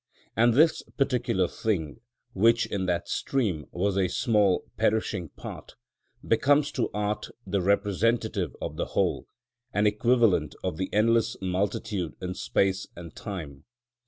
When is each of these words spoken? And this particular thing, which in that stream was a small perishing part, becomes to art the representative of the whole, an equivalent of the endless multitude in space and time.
And 0.35 0.55
this 0.55 0.81
particular 0.97 1.47
thing, 1.47 1.99
which 2.33 2.65
in 2.65 2.87
that 2.87 3.07
stream 3.07 3.67
was 3.69 3.97
a 3.99 4.07
small 4.07 4.63
perishing 4.75 5.29
part, 5.29 5.75
becomes 6.27 6.71
to 6.71 6.89
art 6.91 7.27
the 7.45 7.61
representative 7.61 8.55
of 8.59 8.77
the 8.77 8.85
whole, 8.97 9.27
an 9.73 9.85
equivalent 9.85 10.55
of 10.63 10.77
the 10.77 10.91
endless 10.91 11.37
multitude 11.39 12.15
in 12.19 12.33
space 12.33 12.87
and 12.95 13.15
time. 13.15 13.65